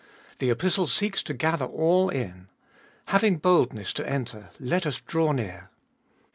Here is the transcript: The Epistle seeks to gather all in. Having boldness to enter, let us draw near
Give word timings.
The 0.39 0.49
Epistle 0.49 0.87
seeks 0.87 1.21
to 1.21 1.33
gather 1.35 1.65
all 1.65 2.09
in. 2.09 2.47
Having 3.09 3.37
boldness 3.37 3.93
to 3.93 4.09
enter, 4.09 4.49
let 4.59 4.87
us 4.87 4.99
draw 4.99 5.31
near 5.31 5.69